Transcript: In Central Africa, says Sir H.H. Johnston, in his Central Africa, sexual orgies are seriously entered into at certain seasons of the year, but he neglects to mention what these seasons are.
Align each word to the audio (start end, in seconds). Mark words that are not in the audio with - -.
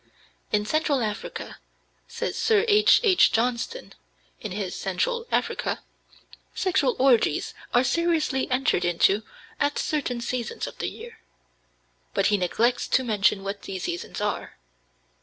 In 0.51 0.65
Central 0.65 0.99
Africa, 1.03 1.59
says 2.07 2.35
Sir 2.35 2.65
H.H. 2.67 3.31
Johnston, 3.31 3.93
in 4.39 4.51
his 4.51 4.73
Central 4.73 5.27
Africa, 5.31 5.83
sexual 6.55 6.95
orgies 6.97 7.53
are 7.71 7.83
seriously 7.83 8.49
entered 8.49 8.83
into 8.83 9.21
at 9.59 9.77
certain 9.77 10.19
seasons 10.19 10.65
of 10.65 10.79
the 10.79 10.89
year, 10.89 11.19
but 12.15 12.25
he 12.33 12.37
neglects 12.37 12.87
to 12.87 13.03
mention 13.03 13.43
what 13.43 13.61
these 13.61 13.83
seasons 13.83 14.19
are. 14.21 14.57